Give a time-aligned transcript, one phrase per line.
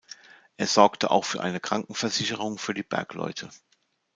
[0.57, 3.51] Er sorgte auch für eine Krankenversicherung für die Bergleute.